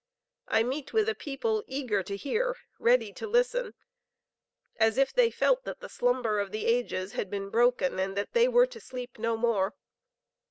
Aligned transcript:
I 0.47 0.63
meet 0.63 0.93
with 0.93 1.07
a 1.09 1.13
people 1.13 1.63
eager 1.67 2.01
to 2.01 2.15
hear, 2.17 2.55
ready 2.79 3.13
to 3.13 3.27
listen, 3.27 3.75
as 4.77 4.97
if 4.97 5.13
they 5.13 5.29
felt 5.29 5.63
that 5.65 5.79
the 5.79 5.89
slumber 5.89 6.39
of 6.39 6.51
the 6.51 6.65
ages 6.65 7.11
had 7.11 7.29
been 7.29 7.51
broken, 7.51 7.99
and 7.99 8.17
that 8.17 8.33
they 8.33 8.47
were 8.47 8.65
to 8.65 8.79
sleep 8.79 9.19
no 9.19 9.37
more.... 9.37 9.75